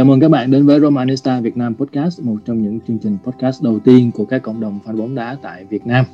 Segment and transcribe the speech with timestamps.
[0.00, 3.18] Chào mừng các bạn đến với Romanista Việt Nam Podcast, một trong những chương trình
[3.24, 6.04] podcast đầu tiên của các cộng đồng fan bóng đá tại Việt Nam.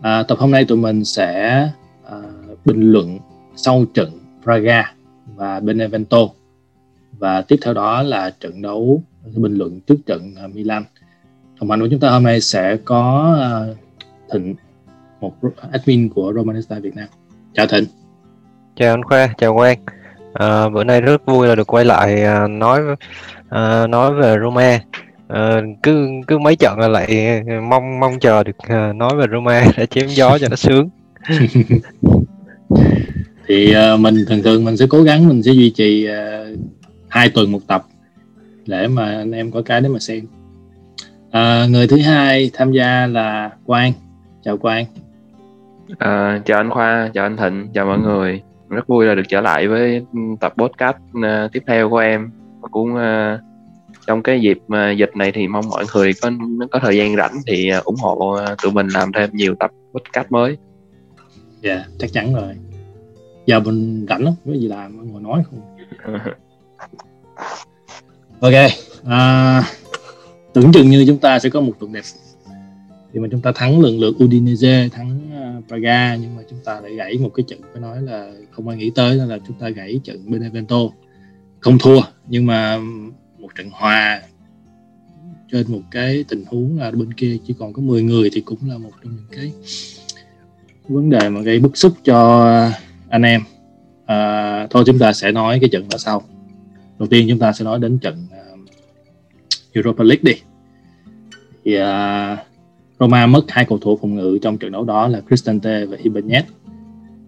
[0.00, 1.60] À, tập hôm nay tụi mình sẽ
[2.04, 2.16] à,
[2.64, 3.18] bình luận
[3.56, 4.10] sau trận
[4.42, 4.94] Praga
[5.36, 6.18] và Benevento
[7.18, 9.02] và tiếp theo đó là trận đấu
[9.36, 10.84] bình luận trước trận à, Milan.
[11.60, 13.74] Đồng hành của chúng ta hôm nay sẽ có à,
[14.32, 14.54] Thịnh,
[15.20, 15.32] một
[15.72, 17.08] admin của Romanista Việt Nam.
[17.54, 17.84] Chào Thịnh.
[18.76, 19.78] Chào anh Khoa, chào Quang.
[20.38, 22.80] À, bữa nay rất vui là được quay lại à, nói
[23.48, 24.80] à, nói về Roma.
[25.28, 29.64] À, cứ cứ mấy trận là lại mong mong chờ được à, nói về Roma
[29.76, 30.88] để chém gió cho nó sướng.
[33.48, 36.58] thì uh, mình thường thường mình sẽ cố gắng mình sẽ duy trì uh,
[37.08, 37.84] hai tuần một tập
[38.66, 40.26] để mà anh em có cái để mà xem.
[41.30, 43.92] À, người thứ hai tham gia là Quang.
[44.44, 44.84] Chào Quang.
[45.98, 49.40] À, chào anh Khoa, chào anh Thịnh, chào mọi người rất vui là được trở
[49.40, 50.04] lại với
[50.40, 53.40] tập podcast uh, tiếp theo của em và cũng uh,
[54.06, 56.30] trong cái dịp uh, dịch này thì mong mọi người có
[56.70, 59.70] có thời gian rảnh thì uh, ủng hộ uh, tụi mình làm thêm nhiều tập
[59.92, 60.56] podcast mới.
[61.62, 62.54] Dạ yeah, chắc chắn rồi.
[63.46, 65.60] Giờ mình rảnh lắm, có gì làm ngồi nói không?
[68.40, 68.52] ok,
[69.02, 69.64] uh,
[70.52, 72.02] tưởng chừng như chúng ta sẽ có một tuần đẹp
[73.12, 75.18] thì mà chúng ta thắng lần lượt Udinese thắng
[75.68, 78.76] Praga nhưng mà chúng ta lại gãy một cái trận phải nói là không ai
[78.76, 80.80] nghĩ tới là chúng ta gãy trận Benevento.
[81.60, 82.78] Không thua nhưng mà
[83.38, 84.22] một trận hòa
[85.52, 88.58] trên một cái tình huống là bên kia chỉ còn có 10 người thì cũng
[88.68, 89.52] là một trong những cái
[90.88, 92.70] vấn đề mà gây bức xúc cho
[93.08, 93.40] anh em.
[94.06, 96.22] À, thôi chúng ta sẽ nói cái trận đó sau.
[96.98, 98.68] Đầu tiên chúng ta sẽ nói đến trận uh,
[99.72, 100.32] Europa League đi.
[101.64, 102.38] Thì uh,
[103.00, 106.42] Roma mất hai cầu thủ phòng ngự trong trận đấu đó là Cristante và Ibanez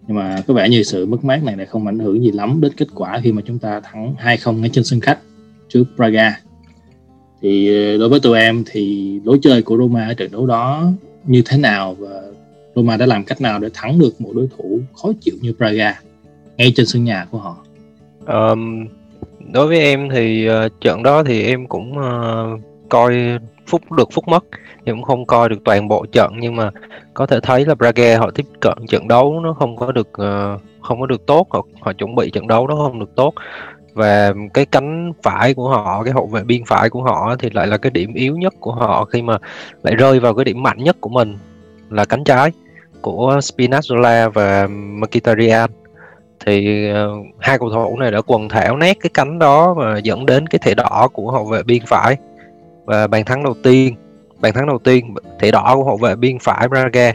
[0.07, 2.61] nhưng mà có vẻ như sự mất mát này lại không ảnh hưởng gì lắm
[2.61, 5.19] đến kết quả khi mà chúng ta thắng 2-0 ngay trên sân khách
[5.69, 6.39] trước Braga
[7.41, 10.91] thì ờ, đối với tụi em thì lối chơi của Roma ở trận đấu đó
[11.25, 12.21] như thế nào và
[12.75, 15.99] Roma đã làm cách nào để thắng được một đối thủ khó chịu như Braga
[16.57, 17.57] ngay trên sân nhà của họ?
[18.27, 18.87] Um,
[19.53, 23.15] đối với em thì uh, trận đó thì em cũng uh, coi
[23.67, 24.45] phút được phút mất
[24.89, 26.71] thì cũng không coi được toàn bộ trận nhưng mà
[27.13, 30.61] có thể thấy là Braga họ tiếp cận trận đấu nó không có được uh,
[30.81, 33.33] không có được tốt họ họ chuẩn bị trận đấu nó không được tốt.
[33.93, 37.67] Và cái cánh phải của họ cái hậu vệ biên phải của họ thì lại
[37.67, 39.37] là cái điểm yếu nhất của họ khi mà
[39.83, 41.37] lại rơi vào cái điểm mạnh nhất của mình
[41.89, 42.51] là cánh trái
[43.01, 45.69] của Spinazzola và Mkhitaryan.
[46.45, 50.25] Thì uh, hai cầu thủ này đã quần thảo nét cái cánh đó và dẫn
[50.25, 52.17] đến cái thẻ đỏ của hậu vệ biên phải
[52.85, 53.95] và bàn thắng đầu tiên
[54.41, 57.11] bàn thắng đầu tiên thẻ đỏ của hậu vệ biên phải Braga.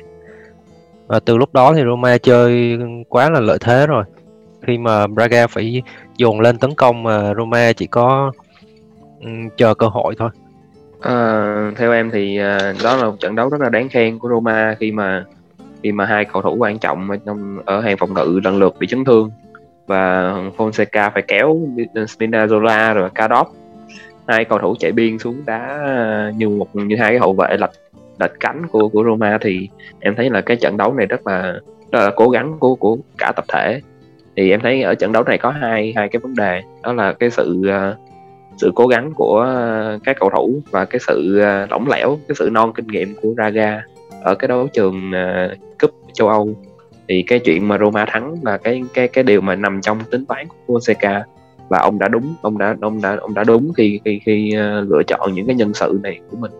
[1.06, 4.04] Và từ lúc đó thì Roma chơi quá là lợi thế rồi.
[4.66, 5.82] Khi mà Braga phải
[6.16, 8.32] dồn lên tấn công mà Roma chỉ có
[9.20, 10.30] um, chờ cơ hội thôi.
[11.00, 14.28] À, theo em thì à, đó là một trận đấu rất là đáng khen của
[14.28, 15.24] Roma khi mà
[15.82, 18.76] khi mà hai cầu thủ quan trọng ở, trong, ở hàng phòng ngự lần lượt
[18.78, 19.30] bị chấn thương.
[19.86, 21.58] Và Fonseca phải kéo
[21.94, 23.48] Spinazzola rồi Cadop
[24.26, 27.56] hai cầu thủ chạy biên xuống đá ờ, như một, như hai cái hậu vệ
[27.56, 27.70] lệch
[28.20, 29.68] lệch cánh của của Roma thì
[30.00, 31.42] em thấy là cái trận đấu này rất là
[31.92, 33.80] rất là cố gắng của của cả tập thể.
[34.36, 37.12] Thì em thấy ở trận đấu này có hai hai cái vấn đề, đó là
[37.12, 37.96] cái sự ờ,
[38.56, 42.48] sự cố gắng của ờ, các cầu thủ và cái sự lỏng lẻo, cái sự
[42.52, 43.82] non kinh nghiệm của Raga
[44.22, 45.12] ở cái đấu trường
[45.80, 46.54] cúp châu Âu.
[47.08, 50.26] Thì cái chuyện mà Roma thắng là cái cái cái điều mà nằm trong tính
[50.26, 51.22] toán của Fonseca
[51.68, 54.80] và ông đã đúng ông đã ông đã ông đã đúng khi khi khi ờ,
[54.80, 56.52] lựa chọn những cái nhân sự này của mình.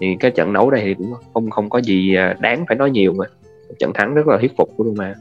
[0.00, 2.90] Thì cái trận đấu này thì cũng không không có gì ờ, đáng phải nói
[2.90, 3.24] nhiều mà.
[3.78, 5.14] Trận thắng rất là thuyết phục của Roma.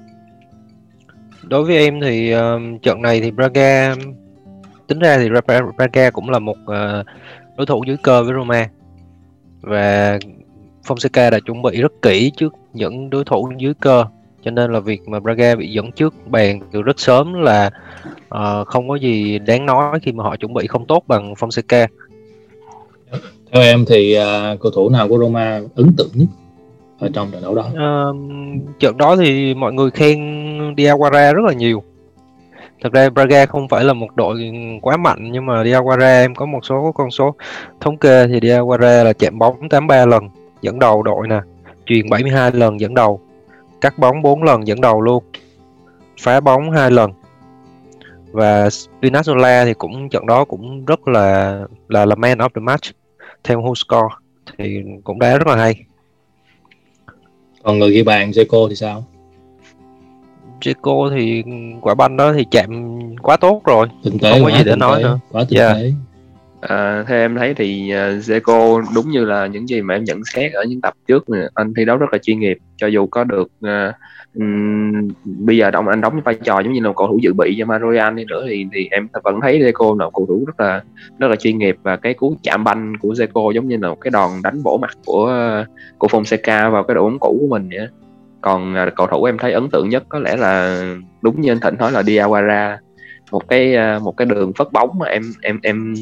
[1.44, 3.96] Đối với em thì uh, trận này thì Braga
[4.88, 5.30] tính ra thì
[5.78, 7.06] Braga cũng là một uh,
[7.58, 8.70] đối thủ dưới cơ với Roma.
[9.62, 10.20] Và
[10.88, 14.06] Fonseca đã chuẩn bị rất kỹ trước những đối thủ dưới cơ
[14.46, 17.70] cho nên là việc mà Braga bị dẫn trước bàn từ rất sớm là
[18.36, 21.88] uh, không có gì đáng nói khi mà họ chuẩn bị không tốt bằng Fonseca.
[23.52, 26.28] Theo em thì uh, cầu thủ nào của Roma ấn tượng nhất
[27.00, 27.66] ở trong trận đấu đó?
[27.68, 28.16] Uh,
[28.80, 30.20] trận đó thì mọi người khen
[30.76, 31.84] Diawara rất là nhiều.
[32.82, 34.52] Thật ra Braga không phải là một đội
[34.82, 37.36] quá mạnh nhưng mà Diawara em có một số con số
[37.82, 40.30] thống kê thì Diawara là chạm bóng 83 lần
[40.62, 41.40] dẫn đầu đội nè
[41.86, 43.22] truyền 72 lần dẫn đầu
[43.86, 45.24] cắt bóng 4 lần dẫn đầu luôn.
[46.22, 47.12] Phá bóng hai lần.
[48.32, 51.60] Và Spinazzola thì cũng trận đó cũng rất là
[51.90, 52.84] là là man of the match.
[53.44, 54.16] Theo who score
[54.58, 55.76] thì cũng đá rất là hay.
[57.64, 59.04] Còn người ghi bàn Zico thì sao?
[60.62, 61.44] Zico thì
[61.82, 63.88] quả banh đó thì chạm quá tốt rồi.
[64.04, 65.20] Tinh tế không có gì để nói nữa.
[65.32, 65.74] quá tinh Dạ.
[65.74, 65.92] tế
[66.62, 70.22] À, theo em thấy thì uh, Zeko đúng như là những gì mà em nhận
[70.26, 73.24] xét ở những tập trước anh thi đấu rất là chuyên nghiệp cho dù có
[73.24, 73.96] được uh,
[74.36, 77.34] um, bây giờ ông anh đóng vai trò giống như là một cầu thủ dự
[77.34, 80.44] bị cho Maroyan đi nữa thì thì em vẫn thấy Zeko là một cầu thủ
[80.48, 80.84] rất là
[81.20, 84.02] rất là chuyên nghiệp và cái cú chạm banh của Zeko giống như là một
[84.02, 85.64] cái đòn đánh bổ mặt của
[85.98, 87.88] của Fonseca vào cái đội bóng cũ của mình vậy.
[88.42, 90.84] Còn uh, cầu thủ em thấy ấn tượng nhất có lẽ là
[91.22, 92.78] đúng như anh Thịnh nói là Diawara
[93.32, 95.96] một cái ờ, một cái đường phất bóng mà em em em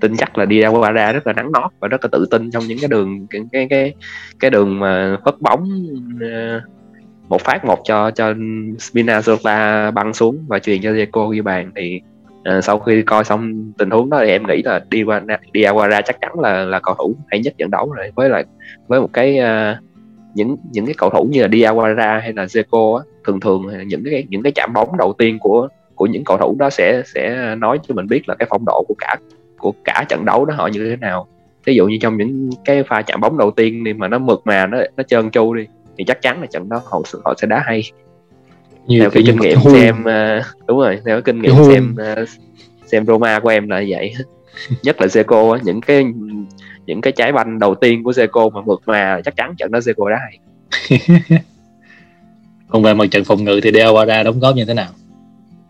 [0.00, 2.26] tin chắc là đi ra qua ra rất là nắng nót và rất là tự
[2.30, 3.94] tin trong những cái đường cái cái cái,
[4.40, 5.68] cái đường mà phất bóng
[6.20, 6.60] ờ,
[7.28, 8.32] một phát một cho cho
[8.78, 11.72] Spinazzola băng xuống và truyền cho Deco ghi bàn.
[11.76, 12.00] Thì
[12.56, 15.22] uh, sau khi coi xong tình huống đó thì em nghĩ là đi qua
[15.52, 18.10] đi qua ra chắc chắn là là cầu thủ hay nhất trận đấu rồi.
[18.14, 18.44] Với lại
[18.86, 19.84] với một cái uh,
[20.34, 24.04] những những cái cầu thủ như là Diawara hay là Zeko á, thường thường những
[24.04, 25.68] cái những cái chạm bóng đầu tiên của
[25.98, 28.84] của những cầu thủ đó sẽ sẽ nói cho mình biết là cái phong độ
[28.88, 29.16] của cả
[29.58, 31.26] của cả trận đấu đó họ như thế nào.
[31.64, 34.40] Ví dụ như trong những cái pha chạm bóng đầu tiên đi mà nó mượt
[34.44, 35.66] mà nó nó trơn tru đi
[35.98, 37.82] thì chắc chắn là trận đó họ họ sẽ đá hay.
[38.86, 39.74] Như theo cái kinh nghiệm huông.
[39.74, 42.24] xem ờ, đúng rồi theo cái kinh nghiệm xem ờ,
[42.86, 44.14] xem Roma của em là vậy.
[44.82, 46.04] Nhất là á, những cái
[46.86, 49.78] những cái trái banh đầu tiên của Zeko mà mượt mà chắc chắn trận đó
[49.78, 50.38] Zeko đá hay.
[52.68, 54.88] Còn về mặt trận phòng ngự thì Diawara đóng góp như thế nào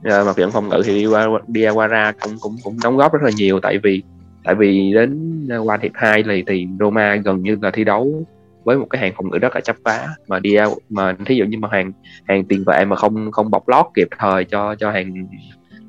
[0.05, 2.77] Ờ, Rồi, mặt trận phòng ngự thì đi qua Dea qua ra cũng cũng cũng
[2.83, 3.61] đóng góp rất là nhiều.
[3.61, 4.03] Tại vì
[4.45, 8.25] tại vì đến ờ, qua hiệp 2 thì thì Roma gần như là thi đấu
[8.65, 10.57] với một cái hàng phòng ngự rất là chấp phá mà đi
[10.89, 11.93] mà thí dụ như mà hàng
[12.25, 15.27] hàng tiền vệ mà không không bọc lót kịp thời cho cho hàng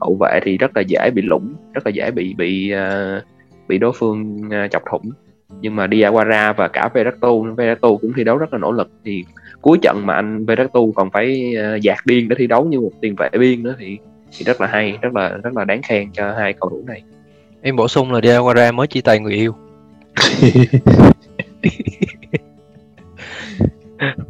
[0.01, 3.21] hậu vệ thì rất là dễ bị lủng rất là dễ bị bị ờ,
[3.67, 5.11] bị đối phương chọc thủng
[5.61, 9.25] nhưng mà Diawara và cả Verrattu Verrattu cũng thi đấu rất là nỗ lực thì
[9.61, 12.91] cuối trận mà anh Verrattu còn phải uh, dạt điên để thi đấu như một
[13.01, 13.97] tiền vệ biên nữa thì
[14.37, 17.03] thì rất là hay rất là rất là đáng khen cho hai cầu thủ này
[17.61, 19.55] em bổ sung là Diawara mới chia tay người yêu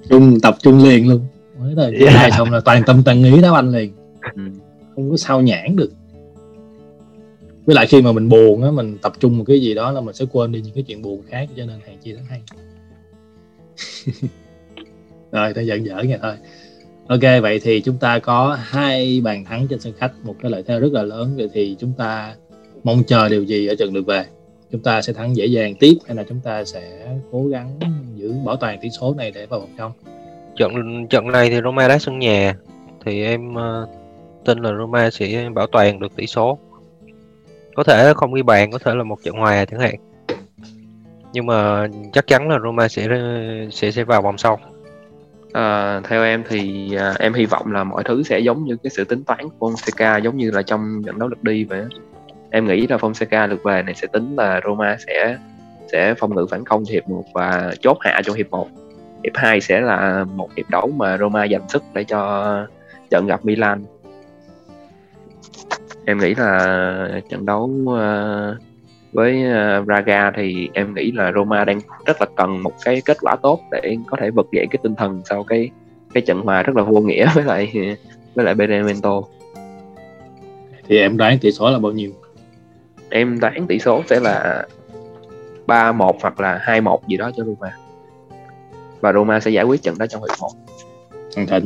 [0.10, 1.22] chung tập trung liền luôn
[1.60, 2.16] mới rồi Yeah.
[2.16, 2.34] yeah.
[2.38, 3.92] xong là toàn tâm toàn ý đá banh liền
[4.36, 4.42] ừ.
[4.96, 5.92] không có sao nhãn được
[7.66, 10.02] với lại khi mà mình buồn á mình tập trung một cái gì đó là
[10.02, 12.42] mình sẽ quên đi những cái chuyện buồn khác cho nên hàng chia rất hay.
[15.32, 16.34] Rồi tôi giận dở nghe thôi.
[17.08, 20.64] Ok vậy thì chúng ta có hai bàn thắng trên sân khách một cái lợi
[20.68, 22.36] thế rất là lớn vậy thì chúng ta
[22.84, 24.26] mong chờ điều gì ở trận lượt về?
[24.72, 27.80] Chúng ta sẽ thắng dễ dàng tiếp hay là chúng ta sẽ cố gắng
[28.16, 29.92] giữ bảo toàn tỷ số này để vào vòng trong?
[30.56, 30.74] Trận
[31.10, 32.56] trận này thì Roma đá sân nhà
[33.06, 33.90] thì em uh,
[34.46, 36.58] tin là Roma sẽ bảo toàn được tỷ số
[37.80, 39.96] có thể không ghi bàn có thể là một trận hòa chẳng hạn.
[41.34, 43.08] Nhưng mà chắc chắn là Roma sẽ
[43.72, 44.60] sẽ sẽ vào vòng sau.
[45.54, 48.90] À, theo em thì à, em hy vọng là mọi thứ sẽ giống như cái
[48.90, 51.86] sự tính toán của Fonseca giống như là trong trận đấu lượt đi vậy
[52.52, 55.38] em nghĩ là Fonseca lượt về này sẽ tính là Roma sẽ
[55.92, 58.68] sẽ phòng ngự phản công hiệp 1 và chốt hạ trong hiệp 1
[59.24, 62.68] hiệp 2 sẽ là một hiệp đấu mà Roma dành sức để cho
[63.10, 63.84] trận gặp Milan
[66.10, 68.58] em nghĩ là trận đấu ờ,
[69.14, 73.18] với ờ, Braga thì em nghĩ là Roma đang rất là cần một cái kết
[73.22, 75.70] quả tốt để có thể vực dậy cái tinh thần sau cái
[76.14, 77.72] cái trận hòa rất là vô nghĩa với lại
[78.36, 79.22] với lại Benevento
[80.88, 82.12] thì em đoán tỷ số là bao nhiêu?
[83.10, 84.68] Em đoán tỷ số sẽ là
[85.68, 87.78] 3-1 hoặc là 2-1 gì đó cho Roma.
[89.02, 90.50] Và Roma sẽ giải quyết trận đó trong hiệp 1
[91.36, 91.66] thằng thịnh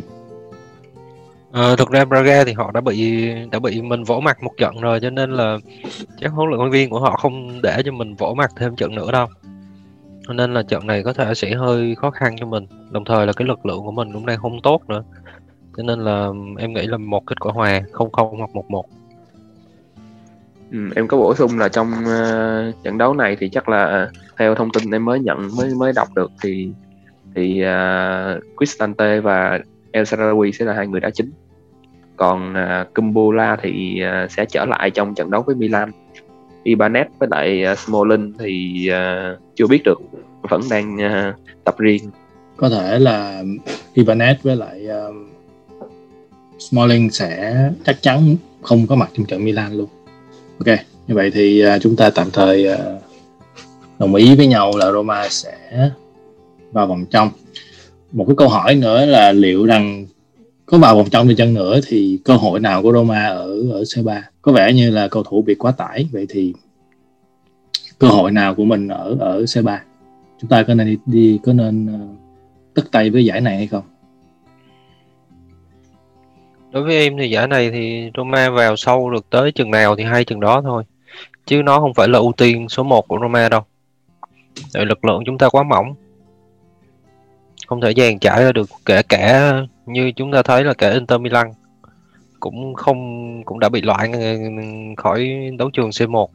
[1.54, 4.82] Ờ, thực ra Braga thì họ đã bị đã bị mình vỗ mặt một trận
[4.82, 5.58] rồi cho nên là
[6.20, 9.12] chắc huấn luyện viên của họ không để cho mình vỗ mặt thêm trận nữa
[9.12, 9.28] đâu.
[10.28, 13.28] Cho nên là trận này có thể sẽ hơi khó khăn cho mình đồng thời
[13.28, 15.04] là cái lực lượng của mình cũng đang không tốt nữa.
[15.78, 18.86] Cho nên là em nghĩ là một kết quả hòa không không hoặc một một.
[20.72, 24.12] Ừ, em có bổ sung là trong uh, trận đấu này thì chắc là ờ,
[24.38, 26.70] theo thông tin em mới nhận mới mới đọc được thì
[27.36, 29.60] thì uh, Cristante và
[29.92, 31.32] El Sarawi sẽ là hai người đá chính
[32.15, 35.91] còn à, uh, Kumbula thì uh, sẽ trở lại trong trận đấu với Milan.
[36.63, 40.01] Ibanez với lại à, uh, Smolin thì uh, chưa biết được
[40.41, 42.10] vẫn đang uh, tập riêng.
[42.58, 43.43] Có thể là
[43.96, 45.15] Ibanez với lại uh,
[46.60, 47.55] Smalling sẽ
[47.86, 49.89] chắc chắn không có mặt trong trận Milan luôn.
[50.60, 50.77] Ok
[51.08, 52.77] như vậy thì uh, chúng ta tạm thời uh,
[54.00, 55.89] đồng ý với nhau là Roma sẽ
[56.72, 57.29] vào vòng trong.
[58.12, 60.05] Một cái câu hỏi nữa là liệu rằng
[60.74, 63.82] có vào vòng trong đi chân nữa thì cơ hội nào của Roma ở ở
[63.82, 66.53] C3 có vẻ như là cầu thủ bị quá tải vậy thì
[68.00, 69.77] cơ hội nào của mình ở ở C3
[70.42, 72.00] chúng ta có nên đi, đi có nên ờ,
[72.74, 73.84] tất tay với giải này hay không?
[76.72, 80.03] Đối với em thì giải này thì Roma vào sâu được tới chừng nào thì
[80.03, 80.84] hay chừng đó thôi.
[81.46, 83.62] Chứ nó không phải là ưu tiên số 1 của Roma đâu.
[84.74, 85.96] Tại lực lượng chúng ta quá mỏng
[87.68, 89.53] không thể dàn trải ra được kể cả
[89.86, 91.48] như chúng ta thấy là cả Inter Milan
[92.40, 92.98] cũng không
[93.44, 94.12] cũng đã bị loại
[94.98, 96.28] khỏi đấu trường C1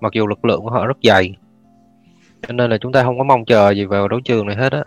[0.00, 1.34] mặc dù lực lượng của họ rất dày
[2.46, 4.72] cho nên là chúng ta không có mong chờ gì vào đấu trường này hết
[4.72, 4.84] á.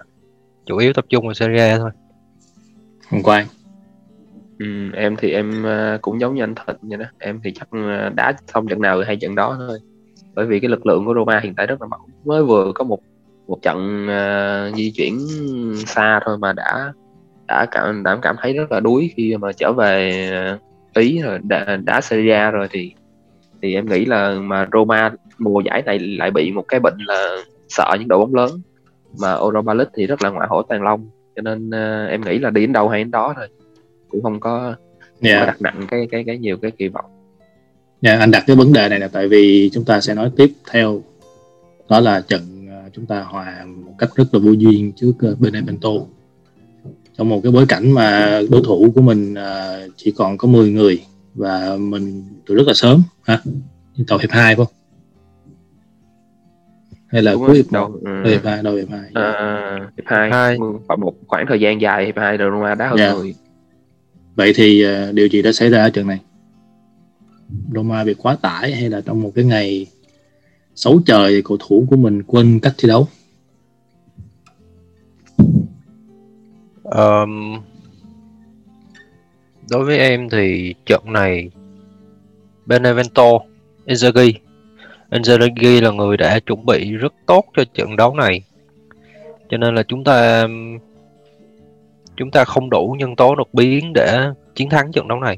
[0.65, 1.89] Chủ yếu tập trung vào Serie A thôi.
[3.11, 3.47] Hồng Quang
[4.59, 7.05] ừ, em thì em ờ, cũng giống như anh Thịnh vậy đó.
[7.19, 9.79] Em thì chắc ờ, đá xong trận nào hay trận đó thôi.
[10.35, 12.01] Bởi vì cái lực lượng của Roma hiện tại rất là mỏng.
[12.25, 12.99] Mới vừa có một
[13.47, 15.19] một trận uh, di chuyển
[15.85, 16.93] xa thôi mà đã
[17.53, 20.27] đã cảm đã cảm thấy rất là đuối khi mà trở về
[20.95, 22.93] ý rồi đã, đã Serie rồi thì
[23.61, 27.37] thì em nghĩ là mà Roma mùa giải này lại bị một cái bệnh là
[27.69, 28.51] sợ những đội bóng lớn
[29.19, 32.39] mà Europa League thì rất là ngoại hổ tàn long cho nên uh, em nghĩ
[32.39, 33.47] là đi đến đâu hay đến đó thôi
[34.09, 34.75] cũng không có, yeah.
[35.01, 35.45] không có dạ.
[35.45, 37.05] đặt nặng cái cái cái nhiều cái kỳ vọng.
[38.01, 40.31] Dạ, yeah, anh đặt cái vấn đề này là tại vì chúng ta sẽ nói
[40.37, 41.01] tiếp theo
[41.89, 45.35] đó là trận ờ, chúng ta hòa một cách rất là vô duyên trước ờ,
[45.39, 45.89] Benevento
[47.17, 49.35] trong một cái bối cảnh mà đối thủ của mình
[49.97, 51.01] chỉ còn có 10 người
[51.35, 53.41] và mình từ rất là sớm ha?
[54.07, 54.67] Tàu hiệp hai không?
[57.07, 58.29] Hay là cuối hiệp đầu ừ.
[58.29, 59.09] hiệp hai đầu hiệp hai.
[59.13, 60.29] À, hiệp hai.
[60.31, 60.57] Hai.
[60.87, 63.13] Khoảng một khoảng thời gian dài hiệp hai Roma đá hơn yeah.
[63.13, 63.19] Dạ.
[63.19, 63.35] người
[64.35, 66.19] vậy thì uh, điều gì đã xảy ra ở trận này?
[67.73, 69.85] Roma bị quá tải hay là trong một cái ngày
[70.75, 73.07] xấu trời cầu thủ của mình quên cách thi đấu
[76.83, 77.61] um,
[79.69, 81.49] đối với em thì trận này
[82.65, 83.39] Benevento
[83.85, 84.33] Inzaghi.
[85.11, 88.43] Inzaghi là người đã chuẩn bị rất tốt cho trận đấu này.
[89.49, 90.47] Cho nên là chúng ta
[92.17, 94.19] chúng ta không đủ nhân tố đột biến để
[94.55, 95.37] chiến thắng trận đấu này.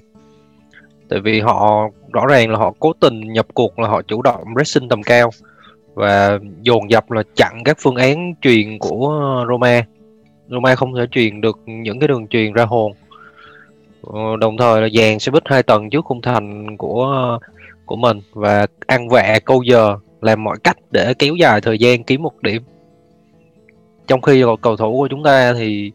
[1.10, 4.44] Tại vì họ rõ ràng là họ cố tình nhập cuộc là họ chủ động
[4.56, 5.30] pressing tầm cao
[5.94, 9.86] và dồn dập là chặn các phương án truyền của Roma.
[10.50, 12.94] Roma không thể truyền được những cái đường truyền ra hồn.
[14.02, 17.40] Ờ, đồng thời là dàn sẽ bích hai tầng trước khung thành của
[17.86, 22.04] của mình và ăn vạ câu giờ làm mọi cách để kéo dài thời gian
[22.04, 22.64] kiếm một điểm.
[24.08, 25.92] Trong khi cầu thủ của chúng ta thì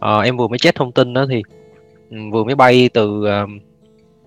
[0.00, 1.42] à, em vừa mới check thông tin đó thì
[2.10, 3.50] ừ, vừa mới bay từ uh,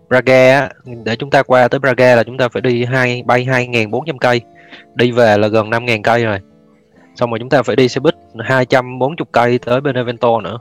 [0.10, 0.70] Braga
[1.04, 4.42] để chúng ta qua tới Braga là chúng ta phải đi hai bay 2.400 cây.
[4.96, 6.40] Đi về là gần 5.000 cây rồi
[7.18, 10.58] xong rồi chúng ta phải đi xe buýt 240 cây tới Benevento nữa.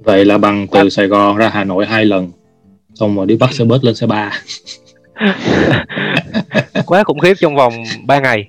[0.00, 2.30] Vậy là bằng từ Sài Gòn ra Hà Nội hai lần
[2.94, 4.32] xong rồi đi bắt xe buýt lên xe ba.
[6.86, 7.72] Quá khủng khiếp trong vòng
[8.06, 8.48] 3 ngày.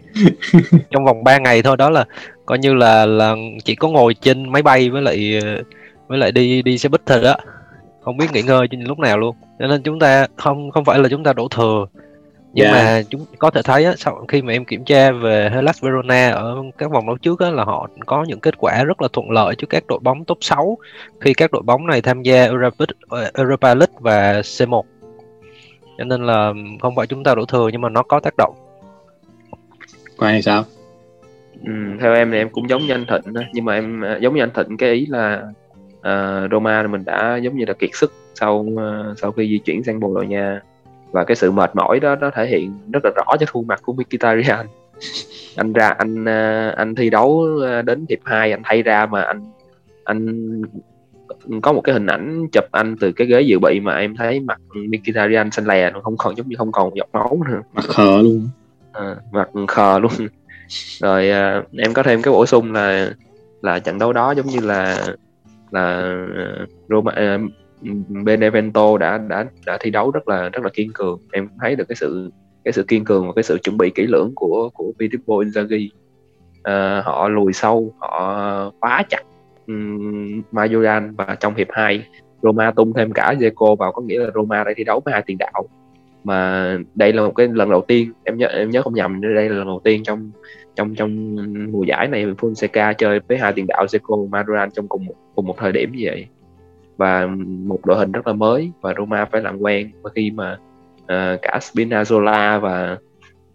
[0.91, 2.05] Trong vòng 3 ngày thôi đó là
[2.45, 5.39] coi như là là chỉ có ngồi trên máy bay với lại
[6.07, 7.35] với lại đi đi xe buýt thôi đó.
[8.01, 9.35] Không biết nghỉ ngơi lúc nào luôn.
[9.59, 11.85] Cho nên chúng ta không không phải là chúng ta đổ thừa
[12.53, 12.75] nhưng yeah.
[12.75, 12.83] Dạ.
[12.83, 16.29] mà chúng có thể thấy á, sau khi mà em kiểm tra về Hellas Verona
[16.29, 19.31] ở các vòng đấu trước á, là họ có những kết quả rất là thuận
[19.31, 20.77] lợi cho các đội bóng top 6
[21.19, 22.85] khi các đội bóng này tham gia Europa,
[23.33, 24.83] Europa League và C1
[25.97, 28.55] cho nên là không phải chúng ta đổ thừa nhưng mà nó có tác động
[30.17, 30.63] Quang thì sao
[31.65, 33.41] ừ, theo em thì em cũng giống như anh Thịnh đó.
[33.53, 35.43] nhưng mà em à, giống như anh Thịnh cái ý là
[35.97, 39.83] uh, Roma mình đã giống như là kiệt sức sau uh, sau khi di chuyển
[39.83, 40.61] sang Bồ Đào Nha
[41.11, 43.81] và cái sự mệt mỏi đó nó thể hiện rất là rõ trên khuôn mặt
[43.83, 44.65] của Mkhitaryan.
[45.55, 47.47] Anh ra anh uh, anh thi đấu
[47.85, 49.51] đến hiệp 2 anh thay ra mà anh
[50.03, 50.61] anh
[51.61, 54.39] có một cái hình ảnh chụp anh từ cái ghế dự bị mà em thấy
[54.39, 57.61] mặt Mkhitaryan xanh lè không còn giống như không còn giọt máu nữa.
[57.73, 58.49] Mặt khờ luôn.
[58.93, 60.11] À, mặt khờ luôn.
[60.99, 63.11] Rồi à, em có thêm cái bổ sung là
[63.61, 65.05] là trận đấu đó giống như là
[65.71, 66.15] là
[66.89, 67.11] Roma
[67.83, 67.89] Ừ,
[68.23, 71.19] Benevento đã đã đã thi đấu rất là rất là kiên cường.
[71.31, 72.31] Em thấy được cái sự
[72.63, 75.89] cái sự kiên cường và cái sự chuẩn bị kỹ lưỡng của của Filippo Inzaghi.
[76.63, 79.23] À, họ lùi sâu họ phá chặt
[79.67, 82.05] ừ, um, Majoran và trong hiệp 2
[82.43, 85.23] Roma tung thêm cả Zeko vào có nghĩa là Roma đã thi đấu với hai
[85.25, 85.63] tiền đạo.
[86.23, 89.49] Mà đây là một cái lần đầu tiên em nhớ em nhớ không nhầm đây
[89.49, 90.31] là lần đầu tiên trong
[90.75, 91.35] trong trong
[91.71, 95.15] mùa giải này Fonseca chơi với hai tiền đạo Zeko và Majoran trong cùng một
[95.35, 96.27] cùng một thời điểm như vậy
[97.01, 100.57] và một đội hình rất là mới và Roma phải làm quen và khi mà
[101.01, 102.97] uh, cả Spinazzola và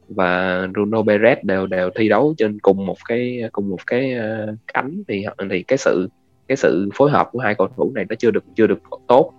[0.09, 4.55] và Bruno Perez đều đều thi đấu trên cùng một cái cùng một cái uh,
[4.75, 5.03] cánh.
[5.09, 6.09] Thì thì cái sự
[6.49, 9.33] cái sự phối hợp của hai cầu thủ này nó chưa được chưa được tốt.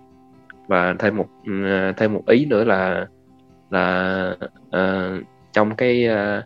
[0.66, 3.06] Và thêm một uh, thêm một ý nữa là
[3.70, 4.36] là
[4.66, 6.44] uh, trong cái uh,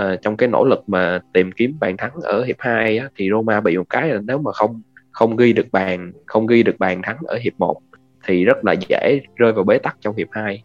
[0.00, 3.30] uh, trong cái nỗ lực mà tìm kiếm bàn thắng ở hiệp 2 á, thì
[3.30, 4.82] Roma bị một cái là nếu mà không
[5.16, 7.80] không ghi được bàn, không ghi được bàn thắng ở hiệp 1
[8.26, 10.62] thì rất là dễ rơi vào bế tắc trong hiệp 2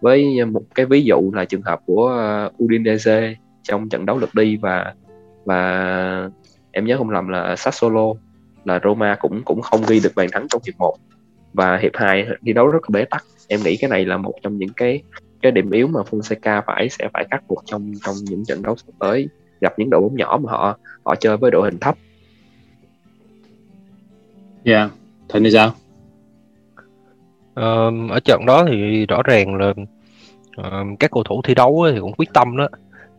[0.00, 2.12] với một cái ví dụ là trường hợp của
[2.46, 4.94] uh, Udinese trong trận đấu lượt đi và
[5.44, 6.30] và
[6.70, 8.14] em nhớ không lầm là Sassuolo
[8.64, 10.96] là Roma cũng cũng không ghi được bàn thắng trong hiệp 1
[11.52, 14.34] và hiệp 2 thi đấu rất là bế tắc em nghĩ cái này là một
[14.42, 15.02] trong những cái
[15.42, 18.76] cái điểm yếu mà Fonseca phải, sẽ phải khắc phục trong trong những trận đấu
[18.76, 19.28] sắp tới,
[19.60, 21.96] gặp những đội bóng nhỏ mà họ họ chơi với đội hình thấp.
[24.68, 24.90] Dạ, yeah.
[25.28, 25.72] Thành thì sao?
[27.60, 29.68] Uh, ở trận đó thì rõ ràng là
[30.60, 32.68] uh, các cầu thủ thi đấu thì cũng quyết tâm đó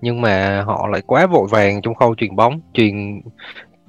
[0.01, 3.21] nhưng mà họ lại quá vội vàng trong khâu truyền bóng truyền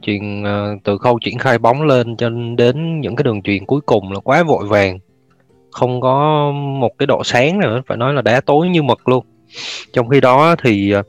[0.02, 3.67] truyền uh, ờ, từ khâu triển khai bóng lên cho đến những cái đường truyền
[3.67, 4.99] cuối cùng là quá vội vàng
[5.71, 9.25] không có một cái độ sáng nào phải nói là đá tối như mực luôn
[9.93, 11.07] trong khi đó thì uh,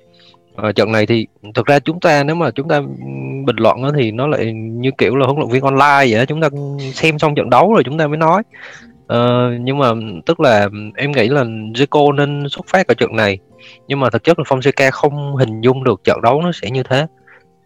[0.61, 2.83] Ờ, trận này thì thực ra chúng ta nếu mà chúng ta ừ,
[3.45, 6.25] bình luận đó, thì nó lại như kiểu là huấn luyện viên online vậy đó.
[6.25, 6.49] chúng ta
[6.93, 8.43] xem xong trận đấu rồi chúng ta mới nói.
[9.07, 9.17] À,
[9.61, 13.15] nhưng mà ừ, tức là ừ, em nghĩ là Zico nên xuất phát ở trận
[13.15, 13.37] này.
[13.87, 16.83] Nhưng mà thực chất là Fonseca không hình dung được trận đấu nó sẽ như
[16.83, 17.05] thế.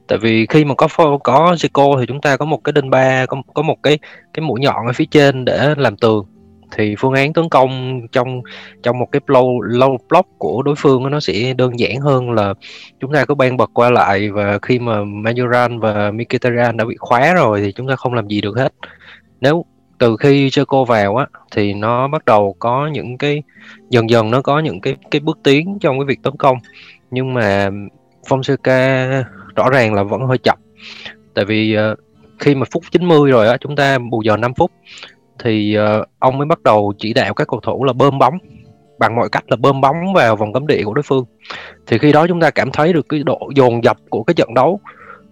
[0.07, 0.87] Tại vì khi mà có
[1.23, 3.99] có Zico thì chúng ta có một cái đinh ba có có một cái
[4.33, 6.25] cái mũi nhọn ở phía trên để làm tường
[6.71, 8.41] thì phương án tấn công trong
[8.83, 12.53] trong một cái low low block của đối phương nó sẽ đơn giản hơn là
[12.99, 16.95] chúng ta cứ ban bật qua lại và khi mà Majoran và Mkhitaryan đã bị
[16.99, 18.73] khóa rồi thì chúng ta không làm gì được hết.
[19.41, 19.65] Nếu
[19.97, 23.43] từ khi cô vào á thì nó bắt đầu có những cái
[23.89, 26.57] dần dần nó có những cái cái bước tiến trong cái việc tấn công.
[27.11, 27.69] Nhưng mà
[28.27, 29.23] Fonseca
[29.55, 30.57] rõ ràng là vẫn hơi chậm.
[31.33, 31.99] Tại vì uh,
[32.39, 34.71] khi mà phút 90 rồi á chúng ta bù giờ 5 phút
[35.39, 38.37] thì uh, ông mới bắt đầu chỉ đạo các cầu thủ là bơm bóng
[38.99, 41.25] bằng mọi cách là bơm bóng vào vòng cấm địa của đối phương.
[41.87, 44.53] Thì khi đó chúng ta cảm thấy được cái độ dồn dập của cái trận
[44.53, 44.79] đấu.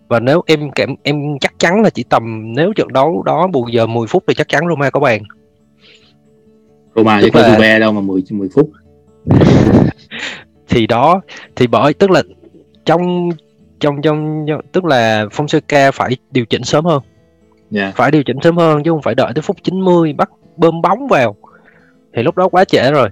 [0.08, 3.68] Và nếu em cảm em chắc chắn là chỉ tầm nếu trận đấu đó bù
[3.72, 5.24] giờ 10 phút thì chắc chắn Roma có bàn.
[6.96, 7.58] Roma chứ có là...
[7.58, 8.72] Juve đâu mà 10 10 phút.
[10.70, 11.22] Thì đó
[11.56, 12.24] thì bởi tức là
[12.86, 13.30] trong
[13.80, 17.02] trong trong tức là Fonseca phải điều chỉnh sớm hơn
[17.74, 17.88] yeah.
[17.88, 17.92] Dạ.
[17.96, 21.08] phải điều chỉnh sớm hơn chứ không phải đợi tới phút 90 bắt bơm bóng
[21.08, 21.36] vào
[22.14, 23.10] thì lúc đó quá trễ rồi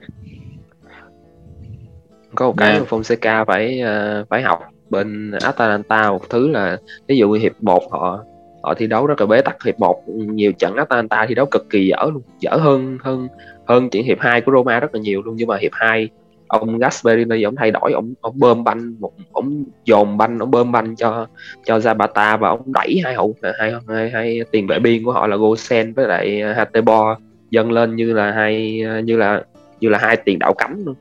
[2.36, 2.82] có một cái yeah.
[2.82, 2.98] Dạ.
[2.98, 8.24] Fonseca phải uh, phải học bên Atalanta một thứ là ví dụ hiệp 1 họ
[8.64, 11.70] họ thi đấu rất là bế tắc hiệp 1 nhiều trận Atalanta thi đấu cực
[11.70, 13.28] kỳ dở luôn dở hơn hơn
[13.66, 16.10] hơn chuyện hiệp 2 của Roma rất là nhiều luôn nhưng mà hiệp 2
[16.52, 20.72] ông Gasperini ông thay đổi ông ông bơm banh một ông dồn banh ông bơm
[20.72, 21.28] banh cho
[21.66, 25.28] cho Zapata và ông đẩy hai hậu hai hai, hai tiền vệ biên của họ
[25.28, 27.18] là Gosen với lại Hatebo
[27.50, 29.44] dâng lên như là hai như là
[29.80, 30.96] như là hai tiền đạo cắm luôn.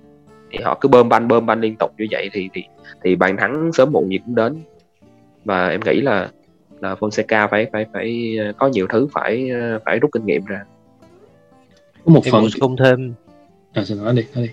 [0.51, 2.63] Thì họ cứ bơm banh bơm banh liên tục như vậy thì thì
[3.03, 4.57] thì bàn thắng sớm muộn gì cũng đến.
[5.45, 6.29] Và em nghĩ là
[6.81, 9.51] là Fonseca phải phải phải có nhiều thứ phải
[9.85, 10.65] phải rút kinh nghiệm ra.
[12.05, 13.13] Có một em phần không thêm.
[13.73, 14.51] À xin nói đi nói đi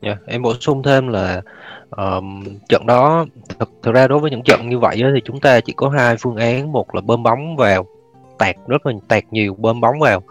[0.00, 1.42] Yeah, dạ, em bổ sung thêm là
[1.90, 3.26] um, trận đó
[3.58, 6.16] thực, thực ra đối với những trận như vậy thì chúng ta chỉ có hai
[6.16, 7.86] phương án một là bơm bóng vào
[8.38, 10.22] tạt rất là tạt nhiều bơm bóng vào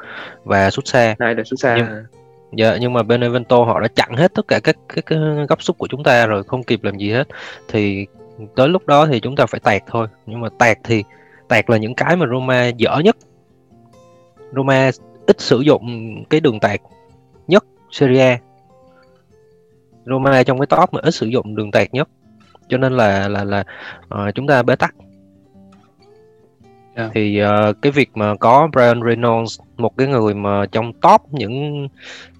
[0.43, 1.15] và xuất xa.
[1.19, 1.75] Hai là xuất xa.
[1.77, 1.87] Nhưng,
[2.53, 5.17] dạ, nhưng mà Benevento họ đã chặn hết tất cả các các, các
[5.49, 7.27] góc xúc của chúng ta rồi không kịp làm gì hết.
[7.67, 8.05] Thì
[8.55, 10.07] tới lúc đó thì chúng ta phải tạt thôi.
[10.25, 11.03] Nhưng mà tạt thì
[11.47, 13.17] tạt là những cái mà Roma dở nhất.
[14.55, 14.91] Roma
[15.27, 16.81] ít sử dụng cái đường tạt
[17.47, 18.39] nhất Serie A
[20.09, 22.09] Roma trong cái top mà ít sử dụng đường tạt nhất.
[22.69, 23.63] Cho nên là là là
[24.05, 24.95] uh, chúng ta bế tắc.
[26.95, 27.11] Yeah.
[27.13, 31.87] thì uh, cái việc mà có Brian Reynolds một cái người mà trong top những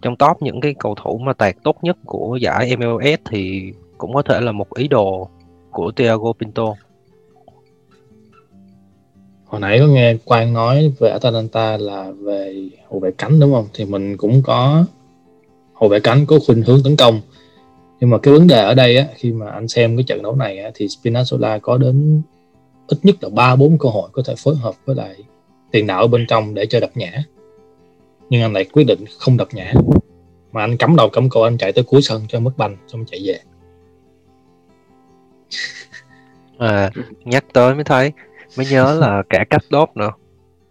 [0.01, 4.13] trong top những cái cầu thủ mà tạt tốt nhất của giải MLS thì cũng
[4.13, 5.29] có thể là một ý đồ
[5.71, 6.63] của Thiago Pinto.
[9.45, 13.67] Hồi nãy có nghe Quang nói về Atalanta là về hậu vệ cánh đúng không?
[13.73, 14.85] Thì mình cũng có
[15.73, 17.21] hậu vệ cánh có khuynh hướng tấn công
[17.99, 20.35] nhưng mà cái vấn đề ở đây á, khi mà anh xem cái trận đấu
[20.35, 22.21] này á, thì Spinazzola có đến
[22.87, 25.15] ít nhất là ba bốn cơ hội có thể phối hợp với lại
[25.71, 27.11] tiền đạo ở bên trong để cho đập nhã.
[28.29, 29.73] Nhưng anh lại quyết định không đập nhã.
[30.51, 33.05] Mà anh cắm đầu cắm cổ anh chạy tới cuối sân cho mất banh xong
[33.05, 33.39] chạy về.
[36.57, 36.91] À,
[37.25, 38.11] nhắc tới mới thấy
[38.57, 40.11] mới nhớ là cả cách đốt nữa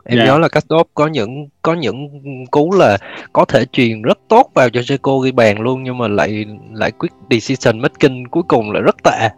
[0.07, 0.29] em yeah.
[0.29, 0.33] Dạ.
[0.33, 2.09] nhớ là Castop có những có những
[2.51, 2.99] cú là
[3.33, 6.91] có thể truyền rất tốt vào cho Seco ghi bàn luôn nhưng mà lại lại
[6.91, 9.29] quyết decision making cuối cùng là rất tệ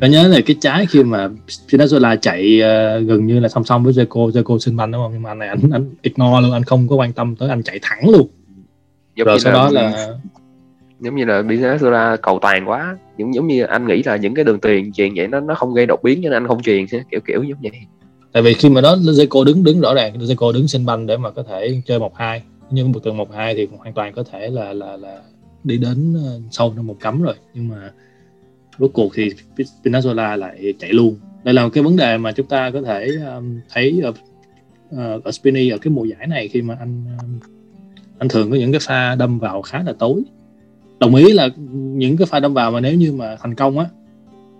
[0.00, 3.84] có nhớ là cái trái khi mà Spinazzola chạy uh, gần như là song song
[3.84, 6.52] với Seco Seco xin banh đúng không nhưng mà anh này anh anh ignore luôn
[6.52, 8.28] anh không có quan tâm tới anh chạy thẳng luôn
[9.14, 10.08] giống rồi sau là, đó là
[11.00, 14.44] giống như là Spinazzola cầu toàn quá giống giống như anh nghĩ là những cái
[14.44, 16.86] đường truyền truyền vậy nó nó không gây đột biến cho nên anh không truyền
[17.10, 17.72] kiểu kiểu giống vậy
[18.32, 21.16] tại vì khi mà đó Zeko đứng đứng rõ ràng Zeko đứng sân banh để
[21.16, 22.42] mà có thể chơi một hai.
[22.70, 25.22] Nhưng một tuần một hai thì hoàn toàn có thể là là là
[25.64, 27.34] đi đến ờ, sâu trong một cấm rồi.
[27.54, 27.90] Nhưng mà
[28.78, 31.16] rốt cuộc thì Spinazzola lại chạy luôn.
[31.44, 35.24] Đây là một cái vấn đề mà chúng ta có thể um, thấy ở, uh,
[35.24, 37.38] ở Spini ở cái mùa giải này khi mà anh um,
[38.18, 40.22] anh thường có những cái pha đâm vào khá là tối.
[40.98, 43.86] Đồng ý là những cái pha đâm vào mà nếu như mà thành công á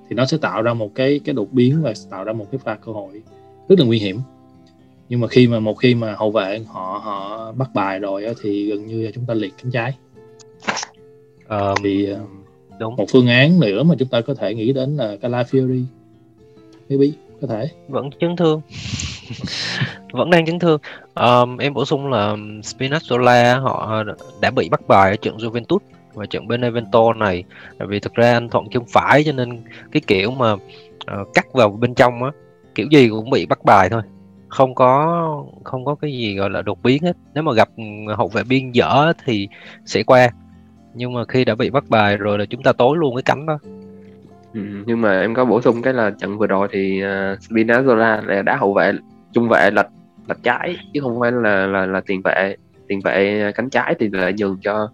[0.08, 2.58] thì nó sẽ tạo ra một cái cái đột biến và tạo ra một cái
[2.64, 3.22] pha cơ hội
[3.70, 4.20] rất là nguy hiểm.
[5.08, 8.32] Nhưng mà khi mà một khi mà hậu vệ họ họ bắt bài rồi á,
[8.42, 9.94] thì gần như là chúng ta liệt cánh trái.
[11.46, 12.18] Ờ, thì uh,
[12.80, 12.96] đúng.
[12.96, 15.84] một phương án nữa mà chúng ta có thể nghĩ đến là Calafiori
[16.88, 17.06] maybe
[17.40, 17.68] có thể.
[17.88, 18.60] Vẫn chấn thương.
[20.12, 20.80] Vẫn đang chấn thương.
[21.14, 24.04] Ờm, em bổ sung là Spinazzola họ
[24.40, 25.78] đã bị bắt bài ở trận Juventus
[26.14, 27.44] và trận Benevento này.
[27.78, 30.56] Tại vì thực ra anh thuận chân phải cho nên cái kiểu mà
[31.06, 32.30] ờ, cắt vào bên trong á
[32.74, 34.02] kiểu gì cũng bị bắt bài thôi.
[34.48, 37.16] Không có không có cái gì gọi là đột biến hết.
[37.34, 37.68] Nếu mà gặp
[38.16, 39.48] hậu vệ biên dở thì
[39.84, 40.28] sẽ qua.
[40.94, 43.46] Nhưng mà khi đã bị bắt bài rồi là chúng ta tối luôn cái cánh
[43.46, 43.58] đó.
[44.54, 48.26] Ừ, nhưng mà em có bổ sung cái là trận vừa rồi thì uh, Spinazzola
[48.26, 48.92] là đá hậu vệ
[49.32, 49.86] trung vệ lệch
[50.28, 52.56] lệch trái chứ không phải là là là tiền vệ
[52.88, 54.88] tiền vệ cánh trái thì lại nhường cho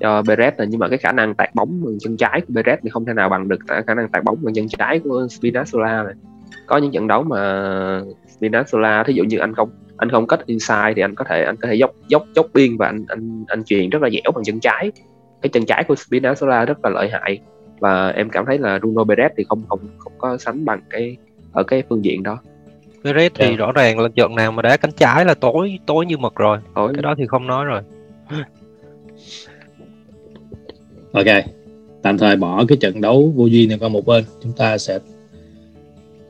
[0.00, 2.76] cho Perez là nhưng mà cái khả năng tạt bóng bằng chân trái của Perez
[2.82, 6.04] thì không thể nào bằng được khả năng tạt bóng bằng chân trái của Spinazzola
[6.04, 6.14] này
[6.66, 7.40] có những trận đấu mà
[8.38, 11.56] Spinazzola thí dụ như anh không anh không kết inside thì anh có thể anh
[11.56, 14.44] có thể dốc dốc dốc biên và anh anh anh truyền rất là dẻo bằng
[14.44, 14.92] chân trái.
[15.42, 17.38] Cái chân trái của Spinazzola rất là lợi hại
[17.78, 21.16] và em cảm thấy là Bruno Perez thì không không không có sánh bằng cái
[21.52, 22.38] ở cái phương diện đó.
[23.02, 23.56] Perez thì Dạ.
[23.56, 26.58] rõ ràng là trận nào mà đá cánh trái là tối tối như mực rồi.
[26.74, 26.92] Tối.
[26.94, 27.82] Cái đó thì không nói rồi.
[31.12, 31.26] Ok.
[32.02, 34.24] Tạm thời bỏ cái trận đấu vô duyên này qua một bên.
[34.42, 34.98] Chúng ta sẽ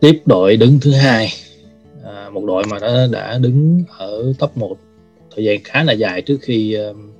[0.00, 1.28] tiếp đội đứng thứ hai.
[2.04, 4.76] À, một đội mà đã đã đứng ở top 1
[5.34, 7.12] thời gian khá là dài trước khi um,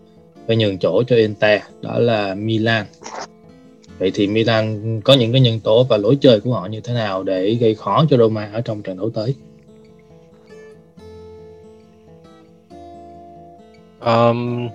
[0.47, 2.87] phải nhường chỗ cho Inter đó là Milan.
[3.99, 6.95] Vậy thì Milan có những cái nhân tố và lối chơi của họ như thế
[6.95, 9.35] nào để gây khó cho Roma ở trong trận đấu tới?
[14.01, 14.69] Um,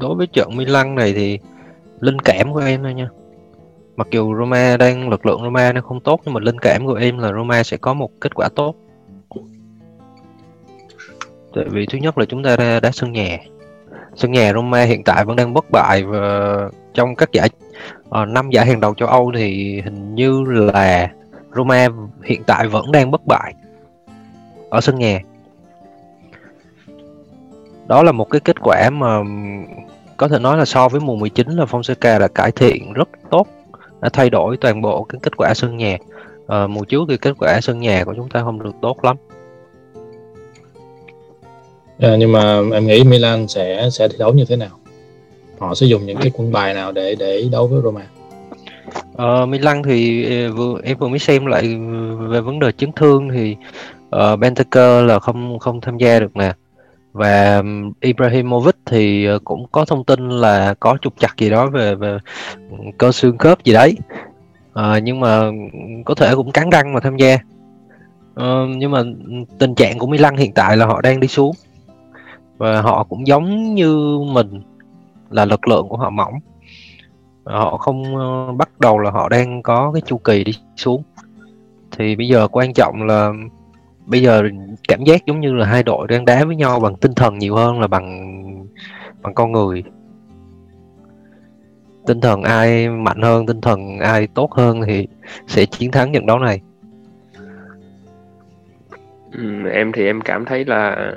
[0.00, 1.38] đối với trận Milan này thì
[2.00, 3.08] linh cảm của em thôi nha
[3.96, 6.94] mặc dù Roma đang lực lượng Roma nó không tốt nhưng mà linh cảm của
[6.94, 8.74] em là Roma sẽ có một kết quả tốt.
[11.54, 13.38] Tại vì thứ nhất là chúng ta đã đá sân nhà.
[14.16, 16.56] Sân nhà Roma hiện tại vẫn đang bất bại và
[16.94, 17.48] trong các giải
[18.08, 21.10] uh, năm giải hàng đầu châu Âu thì hình như là
[21.54, 21.88] Roma
[22.24, 23.54] hiện tại vẫn đang bất bại
[24.70, 25.20] ở sân nhà.
[27.86, 29.20] Đó là một cái kết quả mà
[30.16, 33.46] có thể nói là so với mùa 19 là Fonseca đã cải thiện rất tốt
[34.04, 35.98] đã thay đổi toàn bộ cái kết quả sân nhà.
[36.46, 39.16] Ờ, mùa trước thì kết quả sân nhà của chúng ta không được tốt lắm.
[41.98, 44.78] À, nhưng mà em nghĩ Milan sẽ sẽ thi đấu như thế nào?
[45.58, 48.06] Họ sẽ dùng những cái quân bài nào để để đấu với Roma?
[49.16, 51.62] Ờ, Milan thì ờ, vừa em vừa mới xem lại
[52.18, 53.56] về vấn đề chấn thương thì
[54.16, 56.52] uh, Bentancur là không không tham gia được nè
[57.14, 57.62] và
[58.00, 62.18] Ibrahimovic thì ờ, cũng có thông tin là có trục chặt gì đó về về
[62.98, 63.96] cơ xương khớp gì đấy.
[64.74, 65.42] À, nhưng mà
[66.04, 67.38] có thể cũng cắn răng mà tham gia.
[68.34, 68.46] À,
[68.76, 69.02] nhưng mà
[69.58, 71.54] tình trạng của Milan hiện tại là họ đang đi xuống.
[72.58, 74.62] Và họ cũng giống như mình
[75.30, 76.34] là lực lượng của họ mỏng.
[77.44, 78.02] Họ không
[78.58, 81.02] bắt đầu là họ đang có cái chu kỳ đi xuống.
[81.90, 83.32] Thì bây giờ quan trọng là
[84.06, 84.42] bây giờ
[84.88, 87.54] cảm giác giống như là hai đội đang đá với nhau bằng tinh thần nhiều
[87.54, 88.34] hơn là bằng
[89.22, 89.82] bằng con người.
[92.06, 95.08] Tinh thần ai mạnh hơn tinh thần ai tốt hơn thì
[95.46, 96.60] sẽ chiến thắng trận đấu này.
[99.32, 101.12] Ừ, em thì em cảm thấy là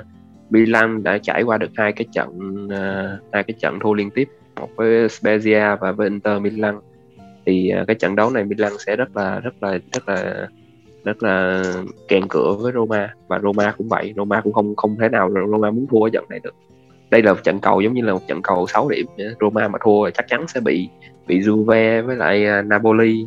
[0.50, 2.28] Milan đã trải qua được hai cái trận
[2.66, 4.28] uh, hai cái trận thua liên tiếp
[4.60, 6.78] một với Spezia và với Inter Milan.
[7.46, 10.48] Thì uh, cái trận đấu này Milan sẽ rất là rất là rất là
[11.08, 11.62] rất là
[12.08, 15.70] kèn cửa với Roma và Roma cũng vậy Roma cũng không không thể nào Roma
[15.70, 16.54] muốn thua ở trận này được.
[17.10, 19.06] Đây là một trận cầu giống như là một trận cầu 6 điểm.
[19.40, 20.88] Roma mà thua chắc chắn sẽ bị
[21.26, 23.26] bị Juve với lại à, Napoli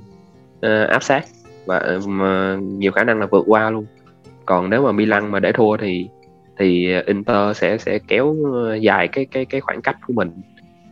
[0.57, 1.25] uh, áp sát.
[1.65, 3.85] Và uh, nhiều khả năng là vượt qua luôn.
[4.45, 6.07] Còn nếu mà Milan mà để thua thì
[6.57, 8.35] thì Inter sẽ sẽ kéo
[8.81, 10.31] dài cái cái cái khoảng cách của mình.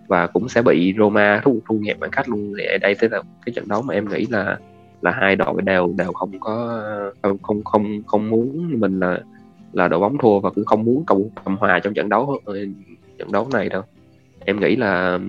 [0.08, 2.54] Và cũng sẽ bị Roma thu thu hẹp khoảng cách luôn.
[2.58, 4.58] Thì đây sẽ là cái trận đấu mà em nghĩ là
[5.02, 9.20] là hai đội đều đều không có ờ, không không không, không muốn mình là
[9.74, 12.56] là đội bóng thua và cũng không muốn cầm cầm hòa trong trận đấu ờ,
[13.18, 13.82] trận đấu này đâu.
[14.46, 15.20] Em nghĩ là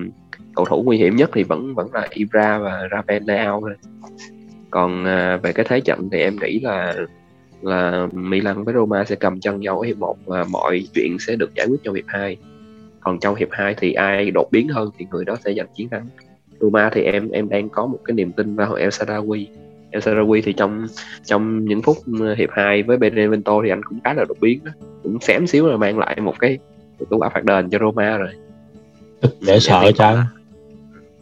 [0.54, 3.74] cầu thủ nguy hiểm nhất thì vẫn vẫn là Ibra và Rafael Leao thôi.
[4.70, 6.94] Còn ờ, về cái thế trận thì em nghĩ là
[7.62, 11.36] là Milan với Roma sẽ cầm chân nhau ở hiệp 1 và mọi chuyện sẽ
[11.36, 12.36] được giải quyết trong hiệp 2
[13.00, 15.88] còn trong hiệp 2 thì ai đột biến hơn thì người đó sẽ giành chiến
[15.88, 16.06] thắng.
[16.60, 19.46] Roma thì em em đang có một cái niềm tin vào El Sarawi
[19.90, 20.86] El Sarawi thì trong
[21.24, 21.96] trong những phút
[22.38, 24.72] hiệp 2 với Benevento thì anh cũng khá là đột biến đó.
[25.02, 26.58] Cũng xém xíu là mang lại một cái
[26.98, 28.30] một cái quả phạt đền cho Roma rồi.
[29.46, 30.24] Để sợ cho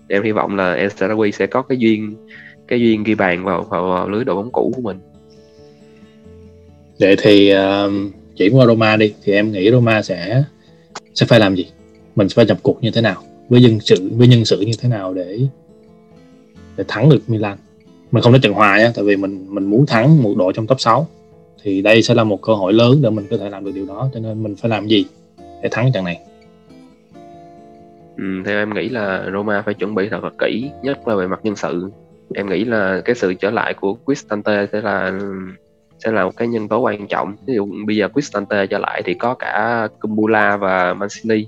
[0.08, 2.16] em hy vọng là El Sarawi sẽ có cái duyên
[2.68, 4.98] cái duyên ghi bàn vào vào, vào lưới đội bóng cũ của mình.
[7.00, 7.92] Vậy thì uh,
[8.36, 9.14] chuyển qua Roma đi.
[9.24, 10.42] Thì em nghĩ Roma sẽ
[11.14, 11.66] sẽ phải làm gì?
[12.16, 14.72] Mình sẽ phải nhập cuộc như thế nào với nhân sự với nhân sự như
[14.78, 15.38] thế nào để
[16.76, 17.58] để thắng được Milan?
[18.10, 20.66] Mình không nói trận hòa nhé tại vì mình mình muốn thắng một đội trong
[20.66, 21.06] top 6
[21.62, 23.86] thì đây sẽ là một cơ hội lớn để mình có thể làm được điều
[23.86, 25.04] đó cho nên mình phải làm gì
[25.62, 26.20] để thắng trận này?
[28.16, 31.26] Ừ, theo em nghĩ là Roma phải chuẩn bị thật là kỹ nhất là về
[31.26, 31.90] mặt nhân sự.
[32.34, 35.20] Em nghĩ là cái sự trở lại của Cristante sẽ là
[35.98, 37.36] sẽ là một cái nhân tố quan trọng.
[37.46, 41.46] Ví dụ bây giờ Cristante trở lại thì có cả Kumbula và Mancini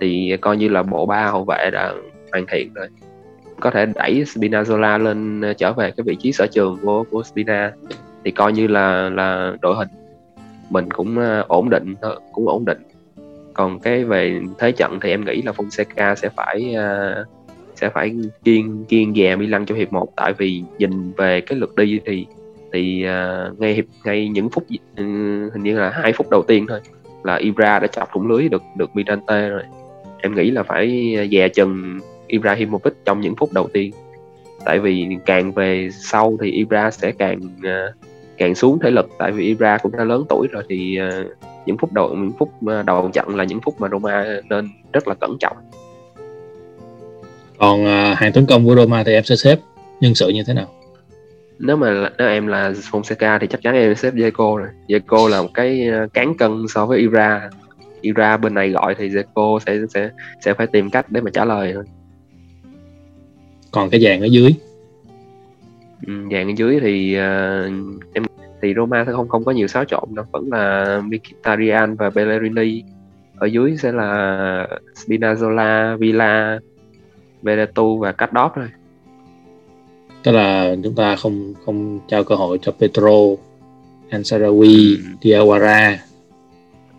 [0.00, 1.94] thì coi như là bộ ba hậu vệ đã
[2.32, 2.88] hoàn thiện rồi.
[3.60, 7.22] Có thể đẩy Spinazzola lên ờ, trở về cái vị trí sở trường của của
[7.22, 7.72] Spina.
[8.24, 9.88] Thì coi như là là đội hình
[10.70, 12.78] mình cũng ờ, ổn định ờ, cũng ổn định.
[13.54, 17.26] Còn cái về thế trận thì em nghĩ là Fonseca sẽ phải uh,
[17.74, 21.76] sẽ phải kiên kiên dè Milan trong hiệp 1 tại vì nhìn về cái lượt
[21.76, 22.26] đi thì
[22.72, 24.98] thì uh, ngay hiệp ngay những phút uh,
[25.52, 26.80] hình như là hai phút đầu tiên thôi
[27.24, 29.62] là Ibra đã chọc thủng lưới được được Mirante rồi
[30.24, 33.92] em nghĩ là phải dè chừng Ibrahimovic trong những phút đầu tiên.
[34.64, 37.94] Tại vì càng về sau thì Ibra sẽ càng uh,
[38.38, 39.08] càng xuống thể lực.
[39.18, 41.26] Tại vì Ibra cũng đã lớn tuổi rồi thì uh,
[41.66, 42.52] những phút đầu những phút
[42.86, 45.56] đầu trận là những phút mà Roma nên rất là cẩn trọng.
[47.58, 47.84] Còn
[48.16, 49.58] hàng tấn công của Roma thì em sẽ xếp
[50.00, 50.66] nhân sự như thế nào?
[51.58, 54.68] Nếu mà nếu em là Fonseca thì chắc chắn em xếp Zeko rồi.
[54.88, 57.50] Zeko là một cái cán cân so với Ibra
[58.04, 61.44] Ibra bên này gọi thì Zeko sẽ sẽ sẽ phải tìm cách để mà trả
[61.44, 61.72] lời.
[61.74, 61.84] Thôi
[63.70, 64.54] còn cái dàn ở dưới?
[66.06, 67.72] Ừ, dàn ở dưới thì uh,
[68.12, 68.24] em
[68.62, 70.24] thì Roma sẽ không không có nhiều xáo trộn đâu.
[70.32, 72.82] Vẫn là Mkhitaryan và Bellerini
[73.36, 76.58] ở dưới sẽ là Spinazzola, Villa,
[77.42, 78.68] Veretu và Kadov thôi.
[80.22, 83.36] Tức là chúng ta không không trao cơ hội cho Petro,
[84.10, 85.02] Ansarawi, ừ.
[85.20, 85.96] Diawara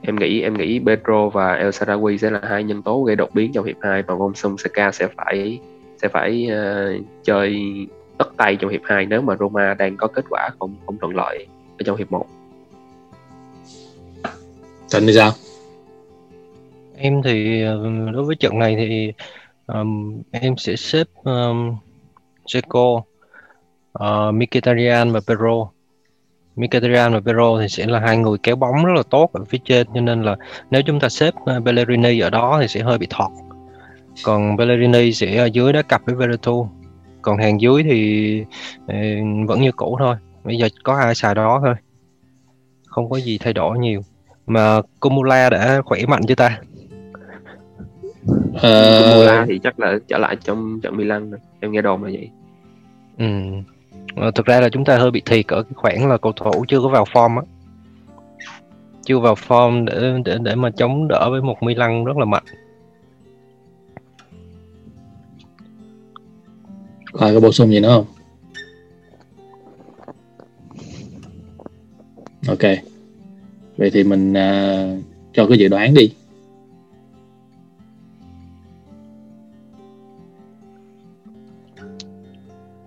[0.05, 3.29] em nghĩ em nghĩ Pedro và El Sarawi sẽ là hai nhân tố gây đột
[3.33, 5.59] biến trong hiệp 2 và Von Saka sẽ phải
[6.01, 7.63] sẽ phải uh, chơi
[8.17, 11.15] tất tay trong hiệp 2 nếu mà Roma đang có kết quả không không thuận
[11.15, 11.47] lợi
[11.79, 12.25] ở trong hiệp 1.
[14.87, 15.31] Trần thì sao?
[16.97, 19.13] Em thì ờ, đối với trận này thì
[19.67, 21.75] um, em sẽ xếp um,
[22.47, 23.03] Seco,
[23.99, 25.74] uh, Mkhitaryan và Pedro.
[26.55, 29.57] Mkhitaryan và Pedro thì sẽ là hai người kéo bóng rất là tốt ở phía
[29.65, 30.35] trên cho nên là
[30.71, 33.31] nếu chúng ta xếp Bellerini ở đó thì sẽ hơi bị thọt.
[34.23, 36.67] Còn Bellerini sẽ ở dưới đá cặp với Veretout.
[37.21, 38.43] Còn hàng dưới thì
[38.87, 38.95] ừ,
[39.47, 40.15] vẫn như cũ thôi.
[40.43, 41.75] Bây giờ có hai xài đó thôi.
[42.87, 44.01] Không có gì thay đổi nhiều.
[44.47, 46.61] Mà Kumula đã khỏe mạnh chưa ta?
[48.29, 48.61] Uh...
[48.61, 52.29] Kumula thì chắc là trở lại trong trận Milan em nghe đồn là vậy.
[53.17, 53.25] Ừ.
[54.15, 56.65] Ờ, thực ra là chúng ta hơi bị thiệt ở cái khoảng là cầu thủ
[56.67, 57.43] chưa có vào form á
[59.05, 62.43] chưa vào form để để để mà chống đỡ với một Milan rất là mạnh
[67.13, 68.05] Khoa có bổ sung gì nữa không?
[72.47, 72.71] Ok.
[73.77, 76.13] Vậy thì mình uh, cho cái dự đoán đi.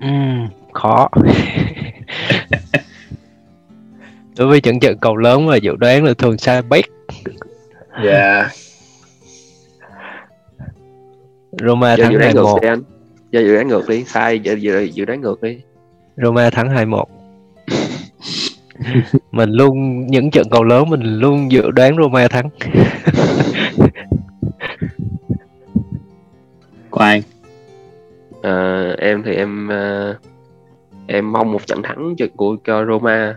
[0.07, 1.09] Uhm, khó.
[4.39, 6.85] Đối với trận trận cầu lớn mà dự đoán là thường sai bét.
[8.05, 8.39] Dạ.
[8.39, 8.53] Yeah.
[11.53, 12.83] Roma thắng 2-1
[13.31, 15.59] giờ dự đoán ngược đi sai giờ dự, dự đoán ngược đi
[16.17, 17.05] Roma thắng 2-1
[19.31, 22.51] mình luôn những trận cầu lớn mình luôn dự đoán Roma thắng
[26.91, 27.23] Quang
[28.43, 30.17] à, em thì em uh,
[31.09, 33.37] em mong một trận thắng của cho Roma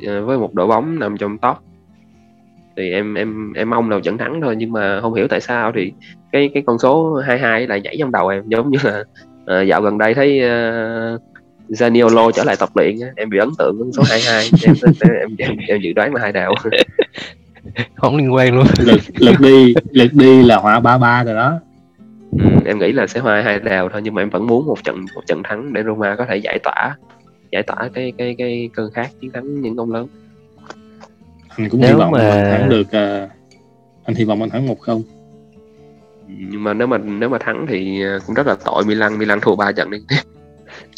[0.00, 1.56] uh, với một đội bóng nằm trong top.
[2.76, 5.72] Thì em em em mong là trận thắng thôi nhưng mà không hiểu tại sao
[5.74, 5.92] thì
[6.32, 9.04] cái cái con số 22 lại nhảy trong đầu em giống như là
[9.60, 11.22] uh, dạo gần đây thấy uh,
[11.68, 15.36] Zaniolo trở lại tập luyện em bị ấn tượng con số 22 em, em, em,
[15.38, 16.54] em, em dự đoán là hai đạo
[17.96, 18.66] không liên quan luôn.
[18.78, 21.60] Lực lực đi lực đi là hỏa ba ba rồi đó
[22.38, 24.84] ừ, em nghĩ là sẽ hoa hai đào thôi nhưng mà em vẫn muốn một
[24.84, 26.96] trận một trận thắng để Roma có thể giải tỏa
[27.52, 30.06] giải tỏa cái cái cái cơn khát chiến thắng những ông lớn.
[31.48, 32.44] Anh cũng Nếu hy vọng mà...
[32.50, 33.30] thắng được uh,
[34.04, 35.02] anh hy vọng anh thắng một không.
[36.28, 39.40] Nhưng mà nếu mà nếu mà thắng thì ờ, cũng rất là tội Milan Milan
[39.40, 40.20] thua ba trận liên tiếp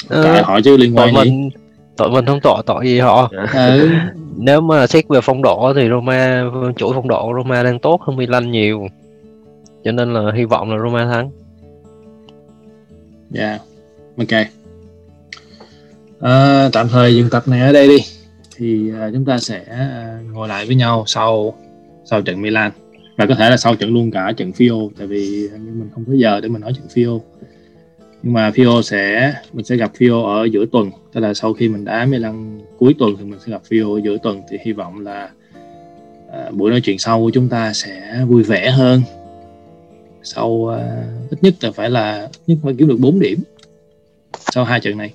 [0.09, 1.51] Ờ, họ chứ liên tội quan gì mình
[1.96, 3.31] tội mình không tội tội gì họ.
[3.55, 3.90] Ừ.
[4.37, 6.44] nếu mà xét về phong độ thì Roma
[6.77, 8.87] chuỗi phong độ Roma đang tốt hơn Milan nhiều
[9.87, 11.31] cho nên là hy vọng là Roma thắng.
[13.31, 13.59] Dạ
[14.16, 14.46] ok.
[16.20, 17.99] À, tạm thời dừng tập này ở đây đi.
[18.57, 21.55] Thì à, chúng ta sẽ à, ngồi lại với nhau sau
[22.05, 22.72] sau trận Milan.
[23.16, 26.12] Và có thể là sau trận luôn cả trận Fio tại vì mình không có
[26.12, 27.20] giờ để mình nói trận Fio.
[28.22, 30.90] Nhưng mà Fio sẽ mình sẽ gặp Fio ở giữa tuần.
[31.12, 34.01] Tức là sau khi mình đá Milan cuối tuần thì mình sẽ gặp Fio ở
[34.05, 34.42] giữa tuần.
[34.51, 35.31] Thì hy vọng là
[36.33, 39.03] à, buổi nói chuyện sau của chúng ta sẽ vui vẻ hơn
[40.27, 43.39] sau uh, ít nhất là phải là ít nhất phải kiếm được 4 điểm
[44.39, 45.12] sau hai trận này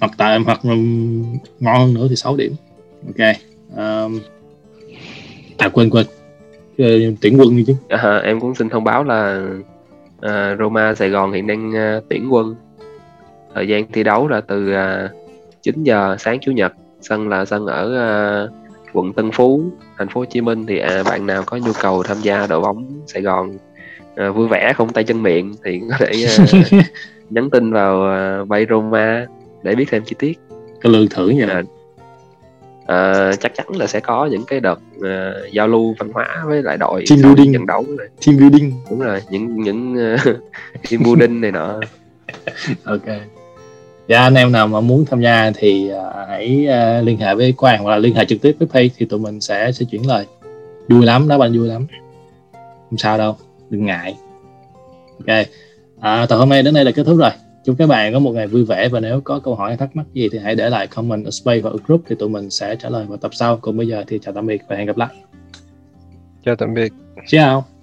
[0.00, 2.52] hoặc tại hoặc ngon hơn nữa thì 6 điểm
[3.06, 3.36] ok
[3.76, 4.20] um,
[5.58, 6.06] à quên quên
[6.78, 6.86] ờ,
[7.20, 9.48] tuyển quân đi chứ À, em cũng xin thông báo là
[10.20, 12.54] à, Roma Sài Gòn hiện đang à, tuyển quân.
[13.54, 15.10] Thời gian thi đấu là từ à,
[15.62, 16.72] 9 giờ sáng chủ nhật.
[17.00, 18.10] Sân là sân ở à,
[18.92, 19.62] quận Tân Phú,
[19.98, 22.60] thành phố Hồ Chí Minh thì à, bạn nào có nhu cầu tham gia đội
[22.60, 23.58] bóng Sài Gòn
[24.18, 26.44] à, vui vẻ không tay chân miệng thì có thể à,
[27.30, 29.26] nhắn tin vào à, bay Roma
[29.62, 30.38] để biết thêm chi tiết.
[30.80, 31.62] cái lương thưởng như À, là
[32.86, 36.62] à, chắc chắn là sẽ có những cái đợt à, giao lưu văn hóa với
[36.62, 37.52] lại đội Team building.
[37.52, 38.08] trận đấu này.
[38.26, 38.72] team building.
[38.90, 40.20] Đúng rồi những những uh,
[40.90, 41.80] team building này nọ.
[42.84, 43.06] Ok.
[44.08, 47.52] Dạ anh em nào mà muốn tham gia thì à, hãy à, liên hệ với
[47.52, 50.06] Quang hoặc là liên hệ trực tiếp với Pay thì tụi mình sẽ sẽ chuyển
[50.06, 50.26] lời.
[50.88, 51.86] Vui lắm đó bạn vui lắm.
[52.90, 53.36] Không sao đâu
[53.70, 54.16] đừng ngại.
[55.18, 55.46] Ok.
[56.00, 57.30] À, tập hôm nay đến đây là kết thúc rồi.
[57.64, 59.96] Chúc các bạn có một ngày vui vẻ và nếu có câu hỏi hay thắc
[59.96, 62.50] mắc gì thì hãy để lại comment ở space và ở group thì tụi mình
[62.50, 63.56] sẽ trả lời vào tập sau.
[63.56, 65.08] Còn bây giờ thì chào tạm biệt và hẹn gặp lại.
[66.44, 66.92] Chào tạm biệt.
[67.26, 67.77] Ciao